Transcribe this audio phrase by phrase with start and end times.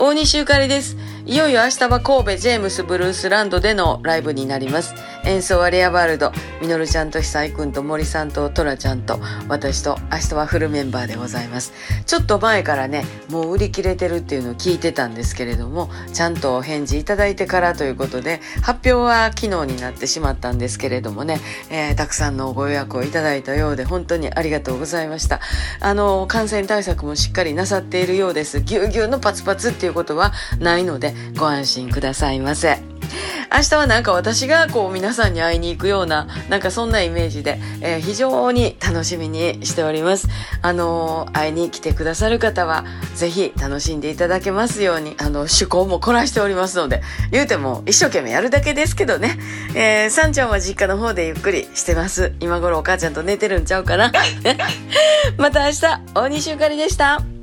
[0.00, 0.96] 大西ゆかりです。
[1.28, 4.94] いよいよ明日は神戸ジェームスブルースランドでのライブになります。
[5.26, 11.74] 演奏はレアワールド、みのるちゃんと久井くんと森さんとトラちゃんと私と明日はフルメンバーでございます。
[12.06, 25.40] ちょっと前からね、もう売り切れてるっていうのを聞いてたんですけれども、ちゃんとお返事いただいてからということで、発表は昨日になってしまったんですけれどもね、えー、たくさんのご予約をいただいたようで本当にありがとうございました。
[25.80, 28.62] あの、感染対策もしっかりなさっているようです。
[28.62, 32.78] ぎゅうぎゅうのパツパツっていうことはないので、ご安心くださいませ。
[33.50, 40.28] 明日はなんか私がこう皆さんに会いに行くような、なんかそんなイメージで、えー、非常に楽しみにしております。
[40.60, 49.38] あのー、会いに来てくださる方は、ぜひ楽しんでいただけますように、あの、趣向も凝らしておりますので、言うても一生懸命やるだけですけどね。
[49.74, 52.34] えー、さんちゃんは実家の方でゆっくりしてます。
[52.40, 54.12] 今頃お母ちゃんと寝てるんちゃうかな。
[55.38, 57.37] また明日、大西ゆかりでした。